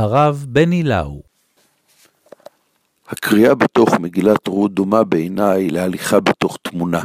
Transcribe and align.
הרב 0.00 0.46
בני 0.48 0.82
לאו. 0.82 1.29
הקריאה 3.10 3.54
בתוך 3.54 4.00
מגילת 4.00 4.46
רות 4.48 4.74
דומה 4.74 5.04
בעיניי 5.04 5.70
להליכה 5.70 6.20
בתוך 6.20 6.58
תמונה. 6.62 7.02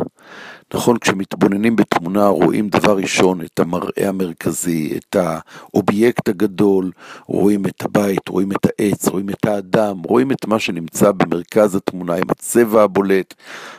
נכון, 0.73 0.97
כשמתבוננים 0.97 1.75
בתמונה 1.75 2.27
רואים 2.27 2.69
דבר 2.69 2.97
ראשון 2.97 3.41
את 3.41 3.59
המראה 3.59 4.09
המרכזי, 4.09 4.97
את 4.97 5.15
האובייקט 5.15 6.29
הגדול, 6.29 6.91
רואים 7.25 7.65
את 7.65 7.85
הבית, 7.85 8.27
רואים 8.27 8.51
את 8.51 8.65
העץ, 8.65 9.07
רואים 9.07 9.29
את 9.29 9.45
האדם, 9.45 9.97
רואים 10.05 10.31
את 10.31 10.45
מה 10.47 10.59
שנמצא 10.59 11.11
במרכז 11.11 11.75
התמונה 11.75 12.15
עם 12.15 12.29
הצבע 12.29 12.83
הבולט, 12.83 13.33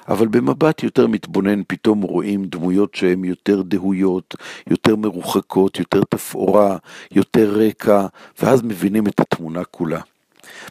אבל 0.08 0.28
במבט 0.28 0.82
יותר 0.82 1.06
מתבונן 1.06 1.62
פתאום 1.68 2.02
רואים 2.02 2.44
דמויות 2.44 2.94
שהן 2.94 3.24
יותר 3.24 3.62
דהויות, 3.62 4.34
יותר 4.70 4.96
מרוחקות, 4.96 5.78
יותר 5.78 6.00
תפאורה, 6.10 6.76
יותר 7.12 7.58
רקע, 7.58 8.06
ואז 8.42 8.62
מבינים 8.62 9.06
את 9.06 9.20
התמונה 9.20 9.64
כולה. 9.64 10.00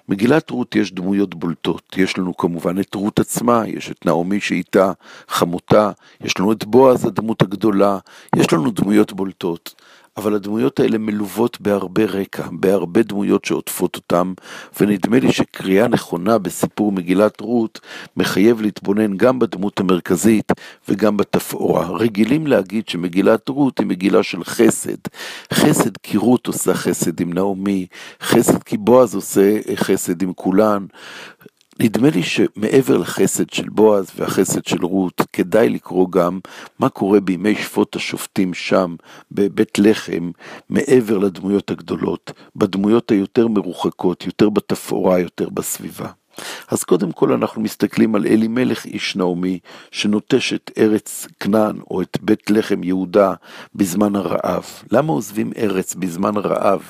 מגילת 0.09 0.49
רות 0.49 0.75
יש 0.75 0.94
דמויות 0.94 1.35
בולטות, 1.35 1.95
יש 1.98 2.17
לנו 2.17 2.38
כמובן 2.38 2.80
את 2.80 2.95
רות 2.95 3.20
עצמה, 3.20 3.63
יש 3.67 3.91
את 3.91 4.05
נעמי 4.05 4.39
שאיתה 4.39 4.91
חמותה, 5.27 5.91
יש 6.21 6.39
לנו 6.39 6.52
את 6.52 6.66
בועז 6.66 7.05
הדמות 7.05 7.41
הגדולה, 7.41 7.98
יש 8.35 8.53
לנו 8.53 8.71
דמויות 8.71 9.13
בולטות. 9.13 9.75
אבל 10.18 10.36
הדמויות 10.36 10.80
האלה 10.80 10.98
מלוות 10.98 11.62
בהרבה 11.62 12.05
רקע, 12.05 12.44
בהרבה 12.52 13.04
דמויות 13.04 13.46
שעוטפות 13.46 13.96
אותם, 13.96 14.34
ונדמה 14.80 15.20
לי 15.20 15.32
שקריאה 15.32 15.88
נכונה 15.88 16.38
בסיפור 16.38 16.92
מגילת 16.92 17.42
רות 17.42 17.80
מחייב 18.18 18.62
להתבונן 18.62 19.18
גם 19.18 19.40
בדמות 19.40 19.80
המרכזית 19.80 20.52
וגם 20.90 21.18
בתפאורה. 21.18 21.90
רגילים 21.90 22.48
להגיד 22.48 22.90
שמגילת 22.90 23.50
רות 23.50 23.80
היא 23.80 23.88
מגילה 23.88 24.23
של 24.23 24.44
חסד. 24.44 24.98
חסד 25.54 25.98
כי 26.04 26.17
רות 26.17 26.48
עושה 26.48 26.73
חסד 26.73 27.20
עם 27.20 27.34
נעמי, 27.34 27.86
חסד 28.22 28.64
כי 28.64 28.78
בועז 28.78 29.16
עושה 29.16 29.59
חסד 29.76 30.22
עם 30.22 30.34
כולן. 30.34 30.86
נדמה 31.80 32.09
לי 32.09 32.23
שמעבר 32.23 32.98
לחסד 32.98 33.50
של 33.50 33.70
בועז 33.70 34.12
והחסד 34.16 34.66
של 34.66 34.86
רות, 34.86 35.22
כדאי 35.34 35.70
לקרוא 35.70 36.12
גם 36.12 36.40
מה 36.80 36.90
קורה 36.90 37.20
בימי 37.20 37.56
שפוט 37.56 37.95
השופטים 37.95 38.54
שם, 38.54 38.95
בבית 39.32 39.80
לחם, 39.80 40.32
מעבר 40.70 41.17
לדמויות 41.17 41.72
הגדולות, 41.72 42.32
בדמויות 42.56 43.12
היותר 43.12 43.48
מרוחקות, 43.48 44.26
יותר 44.26 44.50
בתפאורה, 44.50 45.20
יותר 45.20 45.50
בסביבה. 45.50 46.09
אז 46.67 46.84
קודם 46.84 47.12
כל 47.12 47.32
אנחנו 47.32 47.62
מסתכלים 47.62 48.16
על 48.16 48.26
אלימלך 48.26 48.86
איש 48.86 49.16
נעמי, 49.16 49.60
שנוטש 49.92 50.54
את 50.54 50.72
ארץ 50.78 51.28
כנען 51.39 51.80
או 51.92 52.02
את 52.02 52.17
בית 52.22 52.50
לחם 52.50 52.84
יהודה 52.84 53.34
בזמן 53.76 54.16
הרעב. 54.16 54.66
למה 54.92 55.14
עוזבים 55.14 55.52
ארץ 55.58 55.95
בזמן 55.95 56.38
הרעב? 56.38 56.82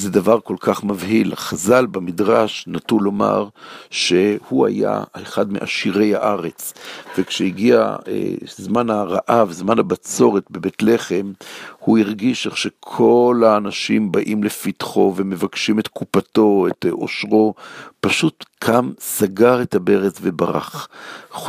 זה 0.00 0.10
דבר 0.10 0.40
כל 0.40 0.56
כך 0.60 0.84
מבהיל. 0.84 1.34
חז"ל 1.34 1.86
במדרש 1.86 2.64
נטו 2.66 3.00
לומר 3.00 3.48
שהוא 3.90 4.66
היה 4.66 5.02
אחד 5.12 5.52
מעשירי 5.52 6.14
הארץ, 6.14 6.74
וכשהגיע 7.18 7.96
אה, 8.08 8.34
זמן 8.56 8.90
הרעב, 8.90 9.52
זמן 9.52 9.78
הבצורת 9.78 10.50
בבית 10.50 10.82
לחם, 10.82 11.32
הוא 11.78 11.98
הרגיש 11.98 12.46
איך 12.46 12.56
שכל 12.56 13.42
האנשים 13.46 14.12
באים 14.12 14.44
לפתחו 14.44 15.14
ומבקשים 15.16 15.78
את 15.78 15.88
קופתו, 15.88 16.66
את 16.70 16.86
עושרו, 16.90 17.54
פשוט 18.00 18.44
קם, 18.58 18.90
סגר 19.00 19.62
את 19.62 19.74
הברז 19.74 20.12
וברח. 20.22 20.88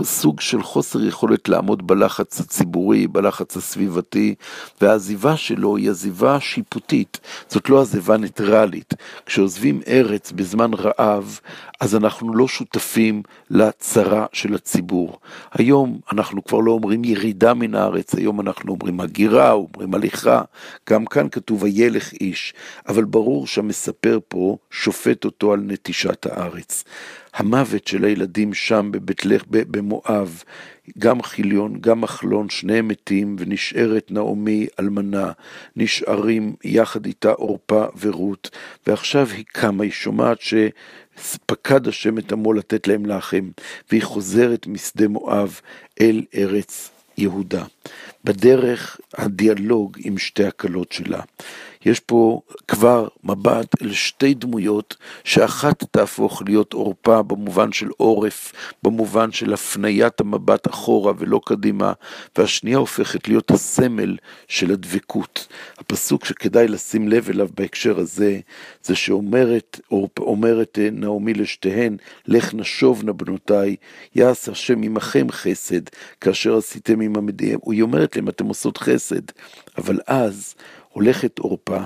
סוג 0.03 0.39
של 0.39 0.63
חוסר 0.63 1.03
יכולת 1.03 1.49
לעמוד 1.49 1.87
בלחץ 1.87 2.39
הציבורי, 2.39 3.07
בלחץ 3.07 3.57
הסביבתי, 3.57 4.35
והעזיבה 4.81 5.37
שלו 5.37 5.77
היא 5.77 5.89
עזיבה 5.89 6.39
שיפוטית, 6.39 7.19
זאת 7.49 7.69
לא 7.69 7.81
עזיבה 7.81 8.17
ניטרלית. 8.41 8.93
כשעוזבים 9.25 9.81
ארץ 9.87 10.31
בזמן 10.31 10.71
רעב, 10.73 11.39
אז 11.79 11.95
אנחנו 11.95 12.35
לא 12.35 12.47
שותפים 12.47 13.23
לצרה 13.49 14.25
של 14.33 14.55
הציבור. 14.55 15.19
היום 15.51 15.99
אנחנו 16.13 16.43
כבר 16.43 16.59
לא 16.59 16.71
אומרים 16.71 17.03
ירידה 17.03 17.53
מן 17.53 17.75
הארץ, 17.75 18.15
היום 18.15 18.41
אנחנו 18.41 18.71
אומרים 18.71 18.99
הגירה, 18.99 19.51
אומרים 19.51 19.93
הליכה, 19.93 20.41
גם 20.89 21.05
כאן 21.05 21.29
כתוב 21.29 21.65
הילך 21.65 22.13
איש, 22.13 22.53
אבל 22.87 23.03
ברור 23.03 23.47
שהמספר 23.47 24.19
פה 24.27 24.57
שופט 24.71 25.25
אותו 25.25 25.53
על 25.53 25.59
נטישת 25.63 26.25
הארץ. 26.25 26.83
המוות 27.33 27.87
של 27.87 28.03
הילדים 28.03 28.53
שם 28.53 28.89
בבית 28.91 29.25
לח, 29.25 29.43
במואב, 29.49 30.43
גם 30.97 31.23
חיליון, 31.23 31.77
גם 31.81 32.01
מחלון, 32.01 32.49
שניהם 32.49 32.87
מתים, 32.87 33.35
ונשארת 33.39 34.11
נעמי 34.11 34.67
אלמנה, 34.79 35.31
נשארים 35.75 36.55
יחד 36.63 37.05
איתה 37.05 37.31
עורפה 37.31 37.85
ורות, 37.99 38.49
ועכשיו 38.87 39.27
היא 39.27 39.45
קמה, 39.47 39.83
היא 39.83 39.91
שומעת 39.91 40.37
שפקד 40.41 41.87
השם 41.87 42.17
את 42.17 42.31
עמו 42.31 42.53
לתת 42.53 42.87
להם 42.87 43.05
לחם, 43.05 43.49
והיא 43.89 44.03
חוזרת 44.03 44.67
משדה 44.67 45.07
מואב 45.07 45.59
אל 46.01 46.23
ארץ 46.35 46.91
יהודה. 47.17 47.63
בדרך 48.23 48.99
הדיאלוג 49.13 49.97
עם 49.99 50.17
שתי 50.17 50.45
הכלות 50.45 50.91
שלה. 50.91 51.21
יש 51.85 51.99
פה 51.99 52.41
כבר 52.67 53.07
מבט 53.23 53.81
אל 53.81 53.93
שתי 53.93 54.33
דמויות, 54.33 54.95
שאחת 55.23 55.83
תהפוך 55.91 56.43
להיות 56.45 56.73
עורפה 56.73 57.21
במובן 57.21 57.71
של 57.71 57.89
עורף, 57.97 58.53
במובן 58.83 59.31
של 59.31 59.53
הפניית 59.53 60.21
המבט 60.21 60.67
אחורה 60.67 61.13
ולא 61.17 61.41
קדימה, 61.45 61.93
והשנייה 62.37 62.77
הופכת 62.77 63.27
להיות 63.27 63.51
הסמל 63.51 64.17
של 64.47 64.71
הדבקות. 64.71 65.47
הפסוק 65.77 66.25
שכדאי 66.25 66.67
לשים 66.67 67.07
לב 67.07 67.29
אליו 67.29 67.47
בהקשר 67.57 67.99
הזה, 67.99 68.39
זה 68.83 68.95
שאומרת 68.95 69.79
אומרת 70.19 70.79
אה, 70.81 70.89
נעמי 70.91 71.33
לשתיהן, 71.33 71.97
לך 72.27 72.53
נשובנה 72.53 73.13
בנותיי, 73.13 73.75
יעש 74.15 74.49
השם 74.49 74.83
עמכם 74.83 75.27
חסד, 75.31 75.81
כאשר 76.21 76.57
עשיתם 76.57 77.01
עם 77.01 77.15
המדיהם. 77.15 77.59
היא 77.71 77.81
אומרת 77.81 78.15
להם, 78.15 78.29
אתם 78.29 78.45
עושות 78.45 78.77
חסד, 78.77 79.21
אבל 79.77 79.99
אז 80.07 80.55
הולכת 80.91 81.39
עורפה, 81.39 81.79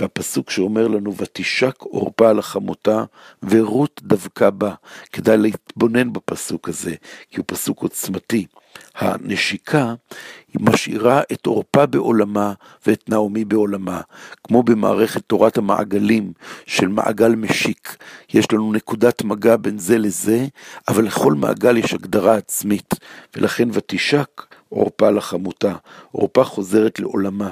והפסוק 0.00 0.50
שאומר 0.50 0.88
לנו, 0.88 1.16
ותשק 1.16 1.74
עורפה 1.78 2.30
על 2.30 2.38
החמותה, 2.38 3.04
ורות 3.42 4.00
דבקה 4.04 4.50
בה. 4.50 4.74
כדאי 5.12 5.38
להתבונן 5.38 6.12
בפסוק 6.12 6.68
הזה, 6.68 6.94
כי 7.30 7.36
הוא 7.36 7.44
פסוק 7.48 7.82
עוצמתי. 7.82 8.46
הנשיקה 8.94 9.94
היא 10.52 10.62
משאירה 10.62 11.22
את 11.32 11.46
עורפה 11.46 11.86
בעולמה 11.86 12.52
ואת 12.86 13.08
נעמי 13.08 13.44
בעולמה, 13.44 14.00
כמו 14.44 14.62
במערכת 14.62 15.22
תורת 15.26 15.58
המעגלים 15.58 16.32
של 16.66 16.88
מעגל 16.88 17.34
משיק. 17.34 17.96
יש 18.34 18.52
לנו 18.52 18.72
נקודת 18.72 19.24
מגע 19.24 19.56
בין 19.56 19.78
זה 19.78 19.98
לזה, 19.98 20.46
אבל 20.88 21.04
לכל 21.04 21.34
מעגל 21.34 21.76
יש 21.76 21.94
הגדרה 21.94 22.36
עצמית, 22.36 22.94
ולכן 23.36 23.68
ותשק 23.72 24.42
עורפה 24.68 25.10
לחמותה, 25.10 25.74
עורפה 26.12 26.44
חוזרת 26.44 27.00
לעולמה. 27.00 27.50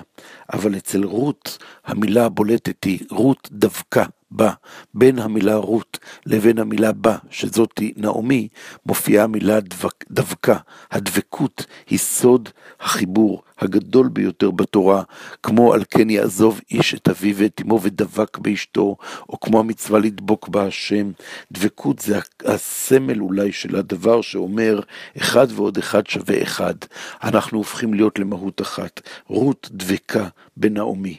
אבל 0.52 0.76
אצל 0.76 1.04
רות 1.04 1.58
המילה 1.84 2.24
הבולטת 2.24 2.84
היא 2.84 2.98
רות 3.10 3.48
דווקא. 3.52 4.04
בה, 4.32 4.52
בין 4.94 5.18
המילה 5.18 5.56
רות 5.56 5.98
לבין 6.26 6.58
המילה 6.58 6.92
בה, 6.92 7.16
שזאתי 7.30 7.92
נעמי, 7.96 8.48
מופיעה 8.86 9.24
המילה 9.24 9.60
דבק, 9.60 10.04
דווקא. 10.10 10.54
הדבקות 10.90 11.66
היא 11.88 11.98
סוד 11.98 12.48
החיבור 12.80 13.42
הגדול 13.62 14.08
ביותר 14.08 14.50
בתורה, 14.50 15.02
כמו 15.42 15.74
על 15.74 15.82
כן 15.90 16.10
יעזוב 16.10 16.60
איש 16.70 16.94
את 16.94 17.08
אביו 17.08 17.36
ואת 17.36 17.60
אמו 17.64 17.80
ודבק 17.82 18.38
באשתו, 18.38 18.96
או 19.28 19.40
כמו 19.40 19.60
המצווה 19.60 19.98
לדבוק 19.98 20.48
בה 20.48 20.66
השם. 20.66 21.10
דבקות 21.52 21.98
זה 21.98 22.18
הסמל 22.44 23.20
אולי 23.20 23.52
של 23.52 23.76
הדבר 23.76 24.20
שאומר 24.20 24.80
אחד 25.16 25.46
ועוד 25.50 25.78
אחד 25.78 26.06
שווה 26.06 26.42
אחד. 26.42 26.74
אנחנו 27.22 27.58
הופכים 27.58 27.94
להיות 27.94 28.18
למהות 28.18 28.60
אחת. 28.62 29.00
רות 29.26 29.68
דבקה 29.72 30.28
בנעמי. 30.56 31.16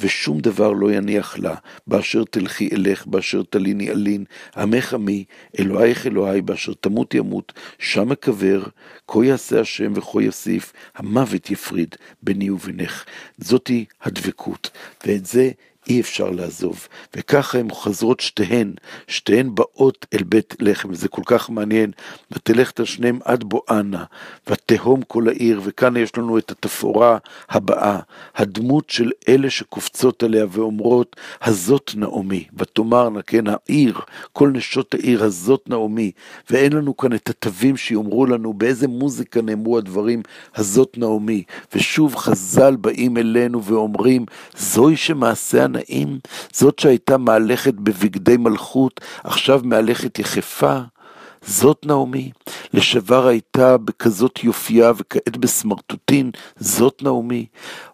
ושום 0.00 0.40
דבר 0.40 0.72
לא 0.72 0.92
יניח 0.92 1.38
לה, 1.38 1.54
באשר 1.86 2.24
תלכי 2.30 2.68
אלך, 2.72 3.06
באשר 3.06 3.42
תליני 3.50 3.90
אלין, 3.90 4.24
עמך 4.56 4.94
עמי, 4.94 5.24
אלוהיך 5.58 6.06
אלוהי, 6.06 6.40
באשר 6.40 6.72
תמות 6.80 7.14
ימות, 7.14 7.52
שם 7.78 8.12
אקבר, 8.12 8.62
כה 9.08 9.24
יעשה 9.24 9.60
השם 9.60 9.92
וכה 9.94 10.22
יוסיף, 10.22 10.72
המוות 10.96 11.50
יפריד 11.78 11.94
ביני 12.22 12.50
ובינך. 12.50 13.04
זאתי 13.38 13.84
הדבקות, 14.02 14.70
ואת 15.06 15.26
זה 15.26 15.50
אי 15.88 16.00
אפשר 16.00 16.30
לעזוב. 16.30 16.88
וככה 17.16 17.58
הן 17.58 17.70
חוזרות 17.70 18.20
שתיהן, 18.20 18.72
שתיהן 19.06 19.54
באות 19.54 20.06
אל 20.14 20.22
בית 20.22 20.54
לחם, 20.60 20.94
זה 20.94 21.08
כל 21.08 21.22
כך 21.26 21.50
מעניין. 21.50 21.90
ותלכת 22.32 22.86
שניהם 22.86 23.18
עד 23.24 23.44
בואנה, 23.44 24.04
ותהום 24.46 25.02
כל 25.02 25.28
העיר, 25.28 25.60
וכאן 25.64 25.96
יש 25.96 26.18
לנו 26.18 26.38
את 26.38 26.50
התפאורה 26.50 27.18
הבאה, 27.50 27.98
הדמות 28.36 28.90
של 28.90 29.10
אלה 29.28 29.50
שקופצות 29.50 30.22
עליה 30.22 30.46
ואומרות, 30.50 31.16
הזאת 31.42 31.90
נעמי, 31.96 32.44
ותאמרנה, 32.58 33.22
כן, 33.22 33.44
העיר, 33.46 34.00
כל 34.32 34.48
נשות 34.48 34.94
העיר, 34.94 35.24
הזאת 35.24 35.68
נעמי, 35.68 36.10
ואין 36.50 36.72
לנו 36.72 36.96
כאן 36.96 37.12
את 37.12 37.30
התווים 37.30 37.76
שיאמרו 37.76 38.26
לנו 38.26 38.52
באיזה 38.52 38.88
מוזיקה 38.88 39.42
נאמרו 39.42 39.78
הדברים, 39.78 40.22
הזאת 40.54 40.98
נעמי. 40.98 41.42
ושוב 41.74 42.16
חז"ל 42.16 42.76
באים 42.76 43.16
אלינו 43.16 43.64
ואומרים, 43.64 44.26
זוהי 44.56 44.96
שמעשה 44.96 45.64
נעים? 45.78 46.18
זאת 46.52 46.78
שהייתה 46.78 47.16
מהלכת 47.18 47.74
בבגדי 47.74 48.36
מלכות, 48.36 49.00
עכשיו 49.24 49.60
מהלכת 49.64 50.18
יחפה? 50.18 50.78
זאת 51.46 51.86
נעמי, 51.86 52.30
לשבר 52.74 53.26
הייתה 53.26 53.76
בכזאת 53.76 54.44
יופייה 54.44 54.92
וכעת 54.96 55.36
בסמרטוטין, 55.36 56.30
זאת 56.58 57.02
נעמי. 57.02 57.46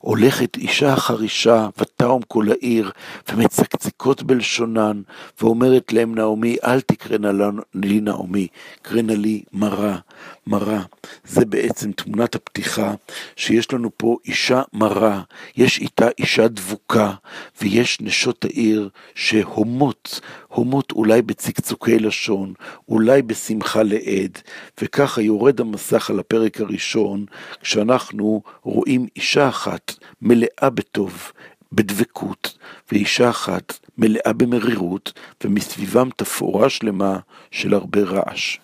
הולכת 0.04 0.56
אישה 0.56 0.94
אחר 0.94 1.22
אישה, 1.22 1.68
ותהום 1.78 2.22
כל 2.28 2.46
העיר, 2.50 2.90
ומצקצקות 3.28 4.22
בלשונן, 4.22 5.02
ואומרת 5.40 5.92
להם 5.92 6.14
נעמי, 6.14 6.56
אל 6.64 6.80
תקרנה 6.80 7.50
לי 7.74 8.00
נעמי, 8.00 8.46
קרנה 8.82 9.14
לי 9.14 9.42
מרה, 9.52 9.98
מרה. 10.46 10.82
זה 11.24 11.44
בעצם 11.44 11.92
תמונת 11.92 12.34
הפתיחה, 12.34 12.94
שיש 13.36 13.72
לנו 13.72 13.90
פה 13.96 14.16
אישה 14.24 14.62
מרה, 14.72 15.22
יש 15.56 15.78
איתה 15.78 16.08
אישה 16.18 16.48
דבוקה, 16.48 17.12
ויש 17.62 18.00
נשות 18.00 18.44
העיר 18.44 18.88
שהומות, 19.14 20.20
הומות 20.48 20.92
אולי 20.92 21.22
בצקצוקי 21.22 21.98
לשון, 21.98 22.52
אולי 22.88 23.22
בשמחה 23.22 23.82
לעד, 23.82 24.38
וככה 24.82 25.22
יורד 25.22 25.60
המסך 25.60 26.10
על 26.10 26.18
הפרק 26.18 26.60
הראשון, 26.60 27.24
כשאנחנו 27.60 28.42
רואים 28.62 29.06
אישה 29.16 29.48
מלאה 30.22 30.70
בטוב, 30.70 31.32
בדבקות, 31.72 32.58
ואישה 32.92 33.30
אחת 33.30 33.78
מלאה 33.98 34.32
במרירות, 34.36 35.12
ומסביבם 35.44 36.08
תפאורה 36.16 36.70
שלמה 36.70 37.18
של 37.50 37.74
הרבה 37.74 38.00
רעש. 38.02 38.58